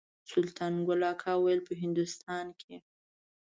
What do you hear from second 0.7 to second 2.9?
ګل اکا ویل په هندوستان کې.